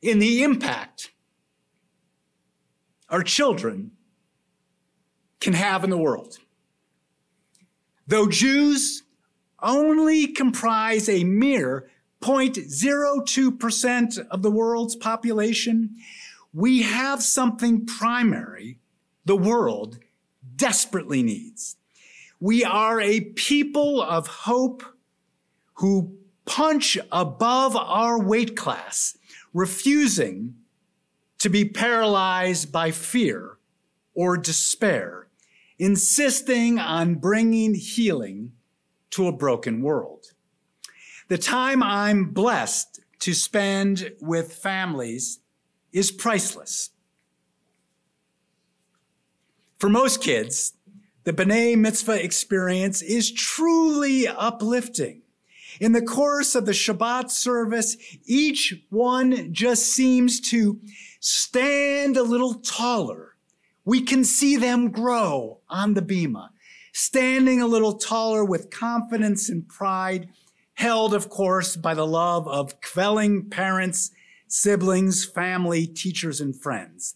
in 0.01 0.20
the 0.20 0.44
impact 0.44 1.12
our 3.10 3.24
children 3.24 3.91
can 5.39 5.53
have 5.53 5.84
in 5.84 5.89
the 5.89 5.98
world. 5.98 6.39
Though 8.08 8.27
Jews 8.27 9.03
only 9.62 10.27
comprise 10.27 11.10
a 11.10 11.24
mere 11.24 11.89
0.02% 12.21 14.27
of 14.27 14.41
the 14.41 14.51
world's 14.51 14.95
population, 14.95 15.95
we 16.53 16.81
have 16.81 17.21
something 17.21 17.86
primary 17.86 18.79
the 19.25 19.38
world 19.38 20.00
desperately 20.55 21.21
needs. 21.21 21.75
We 22.39 22.63
are 22.63 23.01
a 23.01 23.21
people 23.21 24.01
of 24.01 24.27
hope 24.27 24.83
who 25.75 26.17
punch 26.45 26.97
above 27.12 27.75
our 27.75 28.19
weight 28.19 28.55
class, 28.55 29.17
refusing 29.53 30.55
to 31.39 31.50
be 31.50 31.65
paralyzed 31.65 32.71
by 32.71 32.91
fear 32.91 33.57
or 34.15 34.38
despair, 34.38 35.27
insisting 35.77 36.79
on 36.79 37.15
bringing 37.15 37.75
healing 37.75 38.53
to 39.12 39.27
a 39.27 39.31
broken 39.31 39.81
world. 39.81 40.33
The 41.29 41.38
time 41.38 41.84
I'm 41.84 42.29
blessed 42.29 43.01
to 43.19 43.34
spend 43.34 44.13
with 44.22 44.53
families 44.53 45.39
is 45.91 46.10
priceless. 46.10 46.91
For 49.77 49.89
most 49.89 50.24
kids, 50.24 50.74
the 51.25 51.34
B'nai 51.34 51.77
Mitzvah 51.77 52.24
experience 52.24 53.01
is 53.01 53.29
truly 53.29 54.25
uplifting. 54.25 55.24
In 55.81 55.91
the 55.91 56.01
course 56.01 56.55
of 56.55 56.65
the 56.65 56.72
Shabbat 56.72 57.29
service, 57.29 57.98
each 58.25 58.74
one 58.89 59.53
just 59.53 59.88
seems 59.88 60.39
to 60.50 60.79
stand 61.19 62.15
a 62.15 62.24
little 62.24 62.55
taller. 62.55 63.36
We 63.84 64.01
can 64.01 64.24
see 64.24 64.55
them 64.55 64.91
grow 64.91 65.60
on 65.69 65.93
the 65.93 66.01
bima, 66.01 66.50
standing 66.93 67.62
a 67.62 67.67
little 67.67 67.98
taller 67.98 68.46
with 68.46 68.69
confidence 68.69 69.50
and 69.50 69.67
pride, 69.67 70.29
held, 70.77 71.12
of 71.15 71.27
course, 71.27 71.75
by 71.75 71.96
the 71.96 72.05
love 72.05 72.48
of 72.48 72.79
kvelling 72.81 73.50
parents, 73.50 74.12
siblings, 74.48 75.25
family, 75.25 75.88
teachers, 75.88 76.39
and 76.39 76.55
friends. 76.55 77.15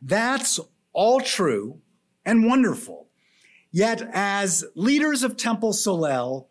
That's 0.00 0.60
all 0.92 1.20
true 1.20 1.80
and 2.24 2.46
wonderful. 2.46 3.08
Yet, 3.72 4.08
as 4.12 4.64
leaders 4.76 5.24
of 5.24 5.36
Temple 5.36 5.72
Solel, 5.72 6.46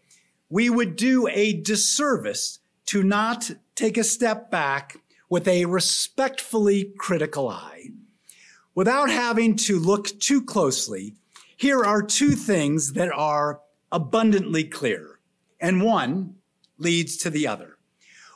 we 0.50 0.70
would 0.70 0.98
do 0.98 1.26
a 1.30 1.54
disservice 1.54 2.60
to 2.88 3.02
not 3.02 3.52
take 3.76 3.98
a 3.98 4.04
step 4.04 4.52
back 4.52 4.98
with 5.30 5.48
a 5.48 5.66
respectfully 5.66 6.94
critical 6.98 7.48
eye. 7.48 7.92
Without 8.76 9.10
having 9.10 9.56
to 9.56 9.80
look 9.80 10.08
too 10.20 10.44
closely, 10.44 11.16
here 11.56 11.86
are 11.86 12.02
two 12.02 12.32
things 12.32 12.92
that 12.94 13.12
are 13.14 13.62
abundantly 13.90 14.66
clear, 14.66 15.20
and 15.62 15.82
one 15.82 16.36
leads 16.82 17.18
to 17.18 17.30
the 17.30 17.48
other. 17.48 17.78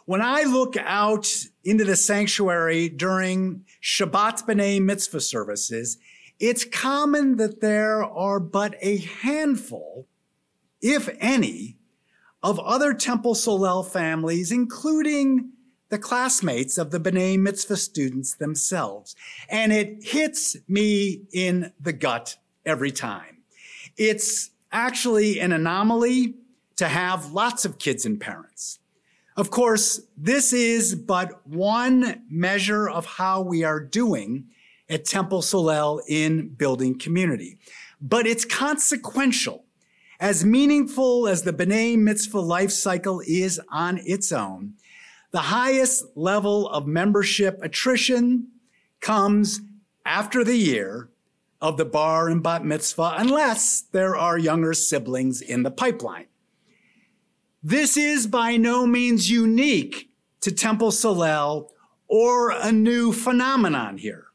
When 0.06 0.22
I 0.22 0.44
look 0.44 0.78
out 0.78 1.28
into 1.64 1.84
the 1.84 1.96
sanctuary 1.96 2.90
during 2.90 3.66
Shabbat 3.82 4.46
B'nai 4.46 4.80
Mitzvah 4.82 5.22
services, 5.22 5.98
it's 6.40 6.64
common 6.64 7.38
that 7.38 7.60
there 7.60 8.04
are 8.04 8.40
but 8.40 8.76
a 8.82 8.98
handful, 8.98 10.08
if 10.82 11.10
any, 11.20 11.78
of 12.44 12.60
other 12.60 12.94
Temple 12.94 13.34
Solel 13.34 13.84
families, 13.84 14.52
including 14.52 15.52
the 15.90 15.98
classmates 15.98 16.78
of 16.78 16.92
the 16.92 17.00
B'nai 17.00 17.40
Mitzvah 17.40 17.78
students 17.78 18.36
themselves. 18.36 19.16
And 19.50 19.74
it 19.74 20.04
hits 20.04 20.56
me 20.68 21.24
in 21.34 21.72
the 21.80 21.94
gut 21.94 22.38
every 22.64 22.92
time. 22.92 23.44
It's 23.98 24.52
actually 24.72 25.40
an 25.40 25.52
anomaly 25.52 26.36
to 26.78 26.88
have 26.88 27.32
lots 27.32 27.66
of 27.66 27.80
kids 27.80 28.06
and 28.06 28.20
parents. 28.20 28.80
Of 29.38 29.50
course, 29.50 30.02
this 30.16 30.54
is 30.54 30.96
but 30.96 31.46
one 31.48 32.24
measure 32.30 32.90
of 32.90 33.06
how 33.06 33.42
we 33.42 33.64
are 33.64 33.80
doing 33.80 34.46
at 34.90 35.06
Temple 35.06 35.42
Solel 35.42 36.02
in 36.08 36.50
building 36.50 36.98
community. 36.98 37.58
But 38.00 38.28
it's 38.28 38.46
consequential 38.46 39.66
as 40.20 40.46
meaningful 40.46 41.28
as 41.28 41.42
the 41.42 41.52
B'nai 41.52 41.98
Mitzvah 41.98 42.40
life 42.40 42.72
cycle 42.72 43.22
is 43.28 43.60
on 43.70 44.00
its 44.06 44.32
own, 44.32 44.76
the 45.32 45.40
highest 45.40 46.06
level 46.16 46.70
of 46.70 46.88
membership 46.88 47.60
attrition 47.62 48.48
comes 49.02 49.60
after 50.06 50.44
the 50.44 50.56
year 50.56 51.10
of 51.62 51.78
the 51.78 51.86
bar 51.86 52.30
and 52.30 52.42
bat 52.42 52.64
mitzvah, 52.64 53.16
unless 53.18 53.82
there 53.82 54.16
are 54.16 54.38
younger 54.38 54.74
siblings 54.74 55.42
in 55.42 55.64
the 55.64 55.72
pipeline. 55.72 56.28
This 57.68 57.98
is 57.98 58.28
by 58.28 58.58
no 58.58 58.86
means 58.86 59.28
unique 59.28 60.12
to 60.42 60.52
Temple 60.52 60.92
Solel 60.92 61.72
or 62.08 62.52
a 62.52 62.72
new 62.72 63.12
phenomenon 63.12 63.98
here. 63.98 64.26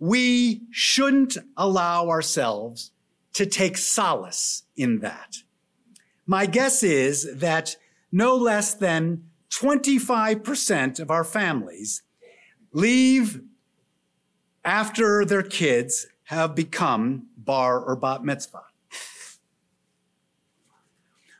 We 0.00 0.62
shouldn't 0.72 1.38
allow 1.56 2.08
ourselves 2.08 2.90
to 3.34 3.46
take 3.46 3.78
solace 3.78 4.64
in 4.76 4.98
that. 4.98 5.36
My 6.26 6.46
guess 6.46 6.82
is 6.82 7.36
that 7.36 7.76
no 8.10 8.34
less 8.34 8.74
than 8.74 9.30
25% 9.50 10.98
of 10.98 11.08
our 11.08 11.22
families 11.22 12.02
leave 12.72 13.42
after 14.64 15.24
their 15.24 15.44
kids 15.44 16.08
have 16.24 16.56
become 16.56 17.28
bar 17.36 17.78
or 17.78 17.94
bat 17.94 18.24
mitzvah. 18.24 18.64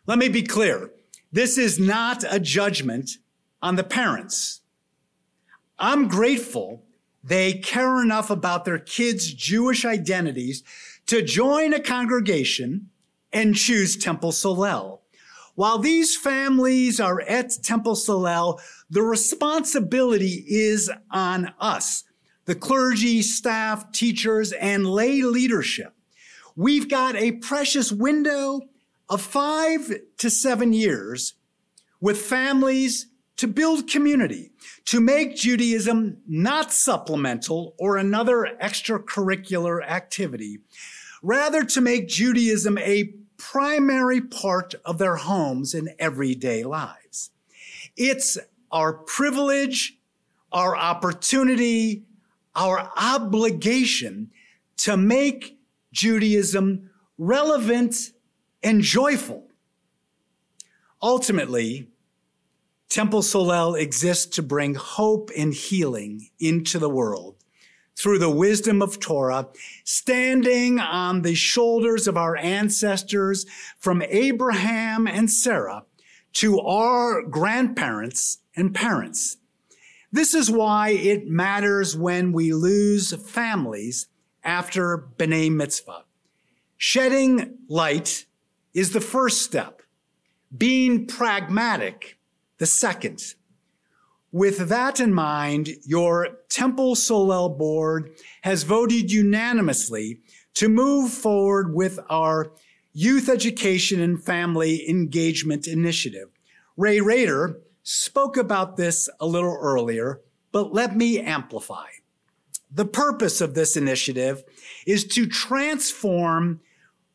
Let 0.06 0.18
me 0.18 0.28
be 0.28 0.44
clear. 0.44 0.92
This 1.36 1.58
is 1.58 1.78
not 1.78 2.24
a 2.26 2.40
judgment 2.40 3.18
on 3.60 3.76
the 3.76 3.84
parents. 3.84 4.62
I'm 5.78 6.08
grateful 6.08 6.86
they 7.22 7.52
care 7.52 8.02
enough 8.02 8.30
about 8.30 8.64
their 8.64 8.78
kids' 8.78 9.34
Jewish 9.34 9.84
identities 9.84 10.64
to 11.04 11.20
join 11.20 11.74
a 11.74 11.78
congregation 11.78 12.88
and 13.34 13.54
choose 13.54 13.98
Temple 13.98 14.32
Solel. 14.32 15.00
While 15.56 15.76
these 15.76 16.16
families 16.16 17.00
are 17.00 17.20
at 17.20 17.62
Temple 17.62 17.96
Solel, 17.96 18.58
the 18.88 19.02
responsibility 19.02 20.42
is 20.48 20.90
on 21.10 21.52
us, 21.60 22.04
the 22.46 22.54
clergy, 22.54 23.20
staff, 23.20 23.92
teachers, 23.92 24.52
and 24.52 24.86
lay 24.86 25.20
leadership. 25.20 25.92
We've 26.56 26.88
got 26.88 27.14
a 27.14 27.32
precious 27.32 27.92
window 27.92 28.62
of 29.08 29.20
five 29.20 29.92
to 30.18 30.30
seven 30.30 30.72
years 30.72 31.34
with 32.00 32.20
families 32.20 33.06
to 33.36 33.46
build 33.46 33.88
community, 33.88 34.50
to 34.86 35.00
make 35.00 35.36
Judaism 35.36 36.18
not 36.26 36.72
supplemental 36.72 37.74
or 37.78 37.96
another 37.96 38.56
extracurricular 38.62 39.86
activity, 39.86 40.58
rather 41.22 41.62
to 41.64 41.80
make 41.80 42.08
Judaism 42.08 42.78
a 42.78 43.12
primary 43.36 44.20
part 44.20 44.74
of 44.84 44.98
their 44.98 45.16
homes 45.16 45.74
and 45.74 45.90
everyday 45.98 46.64
lives. 46.64 47.30
It's 47.96 48.38
our 48.72 48.94
privilege, 48.94 49.98
our 50.52 50.76
opportunity, 50.76 52.04
our 52.54 52.90
obligation 52.96 54.30
to 54.78 54.96
make 54.96 55.58
Judaism 55.92 56.90
relevant 57.18 58.12
and 58.66 58.82
joyful. 58.82 59.46
Ultimately, 61.00 61.86
Temple 62.88 63.22
Solel 63.22 63.80
exists 63.80 64.26
to 64.34 64.42
bring 64.42 64.74
hope 64.74 65.30
and 65.36 65.54
healing 65.54 66.30
into 66.40 66.80
the 66.80 66.90
world 66.90 67.36
through 67.96 68.18
the 68.18 68.28
wisdom 68.28 68.82
of 68.82 68.98
Torah, 68.98 69.46
standing 69.84 70.80
on 70.80 71.22
the 71.22 71.36
shoulders 71.36 72.08
of 72.08 72.16
our 72.16 72.36
ancestors 72.36 73.46
from 73.78 74.02
Abraham 74.02 75.06
and 75.06 75.30
Sarah 75.30 75.84
to 76.32 76.58
our 76.58 77.22
grandparents 77.22 78.38
and 78.56 78.74
parents. 78.74 79.36
This 80.10 80.34
is 80.34 80.50
why 80.50 80.90
it 80.90 81.28
matters 81.28 81.96
when 81.96 82.32
we 82.32 82.52
lose 82.52 83.14
families 83.30 84.08
after 84.42 85.06
B'nai 85.16 85.52
Mitzvah. 85.52 86.02
Shedding 86.76 87.58
light 87.68 88.26
is 88.76 88.92
the 88.92 89.00
first 89.00 89.40
step. 89.40 89.80
Being 90.56 91.06
pragmatic, 91.06 92.18
the 92.58 92.66
second. 92.66 93.34
With 94.30 94.68
that 94.68 95.00
in 95.00 95.14
mind, 95.14 95.70
your 95.86 96.40
Temple 96.50 96.94
Solel 96.94 97.56
board 97.56 98.10
has 98.42 98.64
voted 98.64 99.10
unanimously 99.10 100.20
to 100.54 100.68
move 100.68 101.10
forward 101.10 101.74
with 101.74 101.98
our 102.10 102.52
Youth 102.92 103.30
Education 103.30 103.98
and 104.00 104.22
Family 104.22 104.86
Engagement 104.88 105.66
Initiative. 105.66 106.28
Ray 106.76 107.00
Rader 107.00 107.58
spoke 107.82 108.36
about 108.36 108.76
this 108.76 109.08
a 109.18 109.26
little 109.26 109.56
earlier, 109.58 110.20
but 110.52 110.74
let 110.74 110.94
me 110.94 111.18
amplify. 111.18 111.86
The 112.70 112.84
purpose 112.84 113.40
of 113.40 113.54
this 113.54 113.74
initiative 113.74 114.44
is 114.86 115.04
to 115.08 115.26
transform 115.26 116.60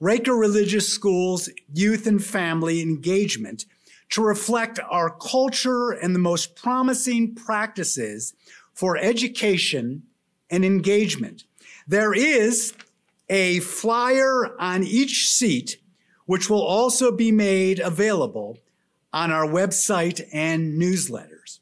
Raker 0.01 0.33
Religious 0.33 0.91
Schools 0.91 1.47
youth 1.71 2.07
and 2.07 2.21
family 2.21 2.81
engagement 2.81 3.65
to 4.09 4.23
reflect 4.23 4.79
our 4.89 5.11
culture 5.11 5.91
and 5.91 6.15
the 6.15 6.19
most 6.19 6.55
promising 6.55 7.35
practices 7.35 8.33
for 8.73 8.97
education 8.97 10.01
and 10.49 10.65
engagement. 10.65 11.43
There 11.87 12.15
is 12.15 12.73
a 13.29 13.59
flyer 13.59 14.59
on 14.59 14.83
each 14.83 15.29
seat, 15.29 15.77
which 16.25 16.49
will 16.49 16.63
also 16.63 17.11
be 17.11 17.31
made 17.31 17.79
available 17.79 18.57
on 19.13 19.31
our 19.31 19.45
website 19.45 20.27
and 20.33 20.81
newsletters. 20.81 21.59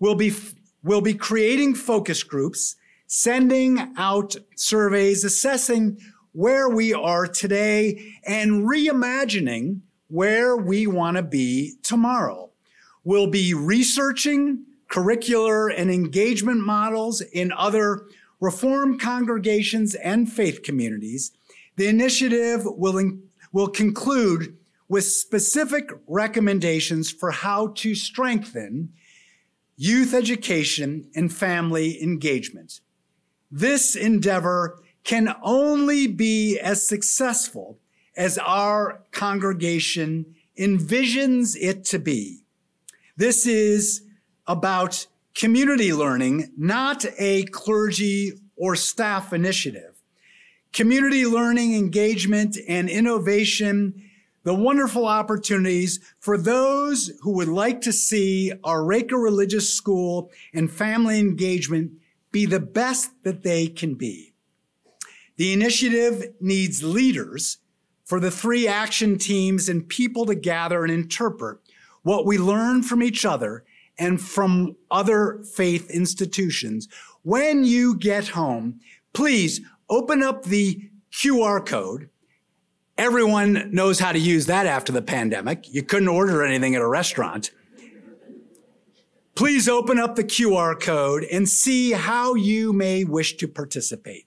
We'll 0.00 0.16
be, 0.16 0.34
we'll 0.82 1.02
be 1.02 1.14
creating 1.14 1.76
focus 1.76 2.24
groups, 2.24 2.74
sending 3.06 3.94
out 3.96 4.34
surveys, 4.56 5.22
assessing 5.22 6.00
where 6.36 6.68
we 6.68 6.92
are 6.92 7.26
today, 7.26 8.14
and 8.24 8.66
reimagining 8.68 9.80
where 10.08 10.56
we 10.56 10.86
want 10.86 11.16
to 11.16 11.22
be 11.22 11.74
tomorrow. 11.82 12.50
We'll 13.02 13.26
be 13.26 13.54
researching 13.54 14.64
curricular, 14.88 15.72
and 15.76 15.90
engagement 15.90 16.60
models 16.60 17.20
in 17.20 17.52
other 17.52 18.06
Reformed 18.38 19.00
congregations 19.00 19.94
and 19.94 20.30
faith 20.30 20.62
communities, 20.62 21.32
the 21.76 21.86
initiative 21.86 22.64
will, 22.66 22.98
in, 22.98 23.22
will 23.50 23.68
conclude 23.68 24.58
with 24.88 25.04
specific 25.04 25.90
recommendations 26.06 27.10
for 27.10 27.30
how 27.30 27.68
to 27.68 27.94
strengthen 27.94 28.92
youth 29.78 30.12
education 30.12 31.10
and 31.14 31.32
family 31.32 32.02
engagement. 32.02 32.80
This 33.50 33.96
endeavor 33.96 34.82
can 35.06 35.32
only 35.40 36.08
be 36.08 36.58
as 36.58 36.86
successful 36.86 37.78
as 38.16 38.38
our 38.38 39.00
congregation 39.12 40.34
envisions 40.58 41.56
it 41.60 41.84
to 41.84 41.96
be. 41.96 42.42
This 43.16 43.46
is 43.46 44.02
about 44.48 45.06
community 45.32 45.92
learning, 45.92 46.50
not 46.56 47.04
a 47.18 47.44
clergy 47.44 48.32
or 48.56 48.74
staff 48.74 49.32
initiative. 49.32 49.94
Community 50.72 51.24
learning, 51.24 51.76
engagement, 51.76 52.58
and 52.68 52.90
innovation, 52.90 54.02
the 54.42 54.54
wonderful 54.54 55.06
opportunities 55.06 56.00
for 56.18 56.36
those 56.36 57.12
who 57.20 57.30
would 57.30 57.48
like 57.48 57.80
to 57.82 57.92
see 57.92 58.52
our 58.64 58.84
Reka 58.84 59.16
Religious 59.16 59.72
School 59.72 60.32
and 60.52 60.68
family 60.68 61.20
engagement 61.20 61.92
be 62.32 62.44
the 62.44 62.60
best 62.60 63.12
that 63.22 63.44
they 63.44 63.68
can 63.68 63.94
be. 63.94 64.32
The 65.36 65.52
initiative 65.52 66.34
needs 66.40 66.82
leaders 66.82 67.58
for 68.04 68.20
the 68.20 68.30
three 68.30 68.66
action 68.66 69.18
teams 69.18 69.68
and 69.68 69.88
people 69.88 70.26
to 70.26 70.34
gather 70.34 70.82
and 70.82 70.92
interpret 70.92 71.58
what 72.02 72.24
we 72.24 72.38
learn 72.38 72.82
from 72.82 73.02
each 73.02 73.24
other 73.24 73.64
and 73.98 74.20
from 74.20 74.76
other 74.90 75.42
faith 75.54 75.90
institutions. 75.90 76.88
When 77.22 77.64
you 77.64 77.96
get 77.96 78.28
home, 78.28 78.80
please 79.12 79.60
open 79.90 80.22
up 80.22 80.44
the 80.44 80.88
QR 81.12 81.64
code. 81.64 82.08
Everyone 82.96 83.70
knows 83.72 83.98
how 83.98 84.12
to 84.12 84.18
use 84.18 84.46
that 84.46 84.66
after 84.66 84.92
the 84.92 85.02
pandemic. 85.02 85.72
You 85.72 85.82
couldn't 85.82 86.08
order 86.08 86.44
anything 86.44 86.74
at 86.74 86.82
a 86.82 86.88
restaurant. 86.88 87.50
Please 89.34 89.68
open 89.68 89.98
up 89.98 90.16
the 90.16 90.24
QR 90.24 90.80
code 90.80 91.24
and 91.24 91.46
see 91.46 91.92
how 91.92 92.34
you 92.34 92.72
may 92.72 93.04
wish 93.04 93.36
to 93.36 93.48
participate. 93.48 94.25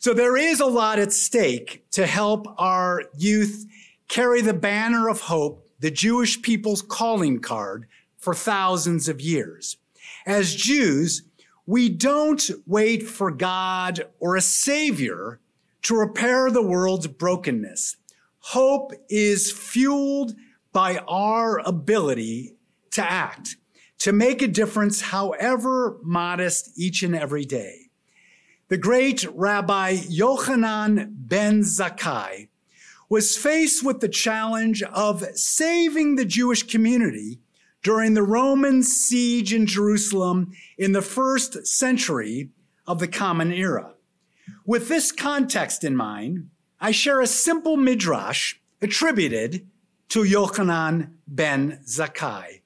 So 0.00 0.14
there 0.14 0.38
is 0.38 0.60
a 0.60 0.66
lot 0.66 0.98
at 0.98 1.12
stake 1.12 1.84
to 1.90 2.06
help 2.06 2.46
our 2.56 3.02
youth 3.18 3.66
carry 4.08 4.40
the 4.40 4.54
banner 4.54 5.10
of 5.10 5.20
hope, 5.20 5.68
the 5.78 5.90
Jewish 5.90 6.40
people's 6.40 6.80
calling 6.80 7.38
card 7.38 7.86
for 8.16 8.34
thousands 8.34 9.10
of 9.10 9.20
years. 9.20 9.76
As 10.24 10.54
Jews, 10.54 11.24
we 11.66 11.90
don't 11.90 12.50
wait 12.66 13.02
for 13.02 13.30
God 13.30 14.06
or 14.18 14.36
a 14.36 14.40
savior 14.40 15.38
to 15.82 15.94
repair 15.94 16.50
the 16.50 16.62
world's 16.62 17.06
brokenness. 17.06 17.96
Hope 18.38 18.92
is 19.10 19.52
fueled 19.52 20.34
by 20.72 20.96
our 21.08 21.58
ability 21.58 22.54
to 22.92 23.02
act, 23.02 23.56
to 23.98 24.12
make 24.12 24.40
a 24.40 24.48
difference, 24.48 25.02
however 25.02 25.98
modest 26.02 26.70
each 26.78 27.02
and 27.02 27.14
every 27.14 27.44
day. 27.44 27.89
The 28.70 28.78
great 28.78 29.26
Rabbi 29.34 29.96
Yochanan 29.96 31.08
ben 31.10 31.62
Zakkai 31.62 32.46
was 33.08 33.36
faced 33.36 33.84
with 33.84 33.98
the 33.98 34.08
challenge 34.08 34.84
of 34.84 35.24
saving 35.34 36.14
the 36.14 36.24
Jewish 36.24 36.62
community 36.62 37.40
during 37.82 38.14
the 38.14 38.22
Roman 38.22 38.84
siege 38.84 39.52
in 39.52 39.66
Jerusalem 39.66 40.52
in 40.78 40.92
the 40.92 41.02
first 41.02 41.66
century 41.66 42.50
of 42.86 43.00
the 43.00 43.08
Common 43.08 43.50
Era. 43.52 43.94
With 44.64 44.88
this 44.88 45.10
context 45.10 45.82
in 45.82 45.96
mind, 45.96 46.48
I 46.80 46.92
share 46.92 47.20
a 47.20 47.26
simple 47.26 47.76
midrash 47.76 48.54
attributed 48.80 49.66
to 50.10 50.22
Yochanan 50.22 51.14
ben 51.26 51.80
Zakkai. 51.84 52.60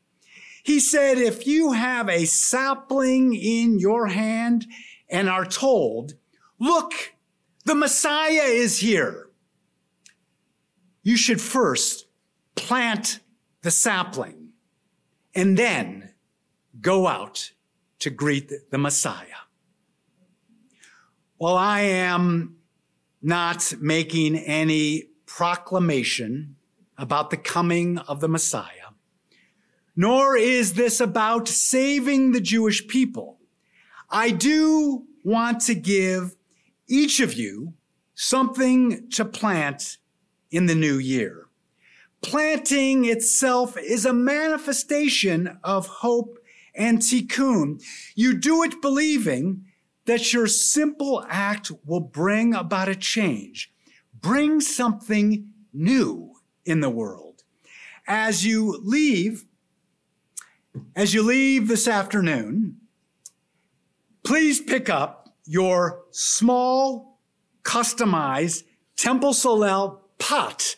He 0.65 0.81
said, 0.81 1.17
if 1.17 1.47
you 1.47 1.73
have 1.73 2.11
a 2.11 2.27
sapling 2.27 3.35
in 3.35 3.79
your 3.79 4.09
hand 4.09 4.67
and 5.09 5.29
are 5.29 5.45
told, 5.45 6.15
look, 6.59 6.93
the 7.65 7.75
Messiah 7.75 8.45
is 8.45 8.79
here, 8.79 9.29
you 11.03 11.17
should 11.17 11.41
first 11.41 12.07
plant 12.55 13.21
the 13.63 13.71
sapling 13.71 14.51
and 15.35 15.57
then 15.57 16.11
go 16.81 17.07
out 17.07 17.53
to 17.99 18.11
greet 18.11 18.53
the 18.71 18.79
Messiah. 18.79 19.45
While 21.37 21.57
I 21.57 21.81
am 21.81 22.57
not 23.21 23.75
making 23.81 24.37
any 24.37 25.05
proclamation 25.27 26.57
about 26.97 27.31
the 27.31 27.37
coming 27.37 27.99
of 27.99 28.21
the 28.21 28.29
Messiah, 28.29 28.93
nor 29.97 30.37
is 30.37 30.75
this 30.75 31.01
about 31.01 31.49
saving 31.49 32.33
the 32.33 32.41
Jewish 32.41 32.87
people. 32.87 33.39
I 34.15 34.31
do 34.31 35.07
want 35.25 35.61
to 35.63 35.75
give 35.75 36.37
each 36.87 37.19
of 37.19 37.35
you 37.35 37.75
something 38.15 39.11
to 39.11 39.25
plant 39.25 39.99
in 40.53 40.67
the 40.67 40.77
new 40.77 40.99
year. 40.99 41.49
Planting 42.23 43.07
itself 43.07 43.77
is 43.77 44.07
a 44.07 44.13
manifestation 44.13 45.59
of 45.65 45.89
hope 45.89 46.39
and 46.77 47.01
tikkun. 47.01 47.83
You 48.15 48.39
do 48.39 48.63
it 48.63 48.81
believing 48.81 49.65
that 50.05 50.33
your 50.33 50.47
simple 50.47 51.27
act 51.29 51.73
will 51.85 51.99
bring 51.99 52.55
about 52.55 52.89
a 52.89 52.95
change, 52.95 53.73
bring 54.21 54.61
something 54.61 55.49
new 55.73 56.37
in 56.65 56.79
the 56.79 56.91
world. 56.91 57.43
As 58.07 58.47
you 58.47 58.79
leave, 58.81 59.45
as 60.95 61.15
you 61.15 61.25
leave 61.25 61.67
this 61.67 61.89
afternoon, 61.89 62.77
please 64.25 64.61
pick 64.61 64.89
up 64.89 65.29
your 65.47 66.03
small, 66.11 67.21
customized 67.63 68.65
Temple 68.97 69.33
Solel 69.33 70.01
pot, 70.19 70.77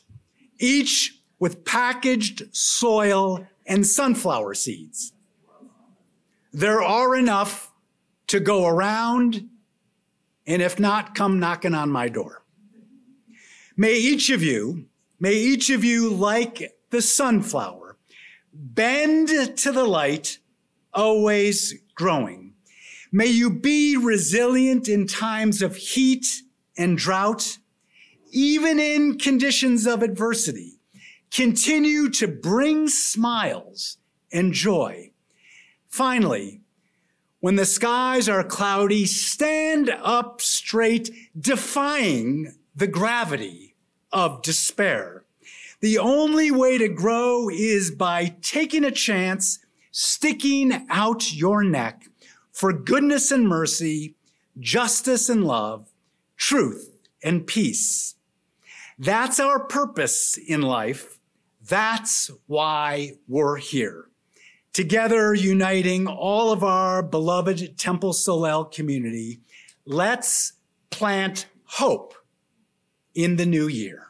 each 0.59 1.21
with 1.39 1.65
packaged 1.65 2.55
soil 2.55 3.47
and 3.67 3.87
sunflower 3.87 4.55
seeds. 4.55 5.13
There 6.53 6.83
are 6.83 7.15
enough 7.15 7.73
to 8.29 8.41
go 8.41 8.67
around, 8.67 9.49
and 10.47 10.63
if 10.63 10.81
not, 10.81 11.15
come 11.15 11.39
knocking 11.39 11.75
on 11.75 11.91
my 11.91 12.09
door. 12.09 12.43
May 13.77 13.95
each 13.95 14.31
of 14.31 14.43
you, 14.43 14.87
may 15.21 15.35
each 15.35 15.69
of 15.71 15.85
you, 15.85 16.09
like 16.09 16.77
the 16.91 17.03
sunflower, 17.03 17.99
bend 18.53 19.29
to 19.59 19.73
the 19.73 19.85
light, 19.85 20.39
always 20.95 21.75
growing. 21.95 22.46
May 23.13 23.27
you 23.27 23.51
be 23.51 23.97
resilient 23.97 24.89
in 24.89 25.07
times 25.07 25.63
of 25.63 25.77
heat 25.77 26.27
and 26.77 26.99
drought, 26.99 27.59
even 28.33 28.79
in 28.79 29.19
conditions 29.19 29.87
of 29.87 30.03
adversity 30.03 30.77
continue 31.31 32.09
to 32.09 32.27
bring 32.27 32.89
smiles 32.89 33.99
and 34.33 34.53
joy. 34.53 35.11
Finally, 35.89 36.61
when 37.41 37.57
the 37.57 37.67
skies 37.67 38.29
are 38.29 38.43
cloudy, 38.43 39.05
stand 39.05 39.91
up 39.91 40.41
straight, 40.41 41.11
defying 41.39 42.55
the 42.75 42.87
gravity 42.87 43.77
of 44.13 44.43
despair. 44.43 45.25
The 45.81 45.99
only 45.99 46.51
way 46.51 46.79
to 46.79 46.89
grow 46.89 47.49
is 47.51 47.91
by 47.91 48.37
taking 48.41 48.85
a 48.85 48.91
chance, 48.91 49.59
sticking 49.91 50.87
out 50.89 51.33
your 51.33 51.63
neck 51.63 52.09
for 52.57 52.73
goodness 52.73 53.31
and 53.31 53.47
mercy, 53.47 54.17
justice 54.59 55.29
and 55.29 55.45
love, 55.45 55.93
truth 56.37 56.99
and 57.23 57.47
peace. 57.47 58.15
That's 58.99 59.39
our 59.39 59.61
purpose 59.61 60.39
in 60.39 60.63
life 60.63 61.17
that's 61.69 62.31
why 62.47 63.13
we're 63.27 63.57
here. 63.57 64.09
Together, 64.73 65.35
uniting 65.35 66.07
all 66.07 66.53
of 66.53 66.63
our 66.63 67.03
beloved 67.03 67.79
Temple 67.79 68.13
Solel 68.13 68.71
community, 68.71 69.41
let's 69.85 70.53
plant 70.91 71.47
hope 71.65 72.15
in 73.15 73.37
the 73.37 73.47
new 73.47 73.67
year. 73.67 74.06